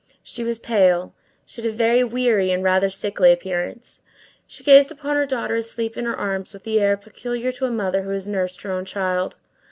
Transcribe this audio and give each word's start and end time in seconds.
She 0.23 0.43
was 0.43 0.57
pale; 0.57 1.13
she 1.45 1.61
had 1.61 1.69
a 1.71 1.75
very 1.75 2.03
weary 2.03 2.49
and 2.49 2.63
rather 2.63 2.89
sickly 2.89 3.31
appearance. 3.31 4.01
She 4.47 4.63
gazed 4.63 4.91
upon 4.91 5.15
her 5.15 5.27
daughter 5.27 5.55
asleep 5.57 5.95
in 5.95 6.05
her 6.05 6.15
arms 6.17 6.53
with 6.53 6.63
the 6.63 6.79
air 6.79 6.97
peculiar 6.97 7.51
to 7.51 7.65
a 7.65 7.69
mother 7.69 8.01
who 8.01 8.09
has 8.09 8.27
nursed 8.27 8.63
her 8.63 8.71
own 8.71 8.85
child. 8.85 9.37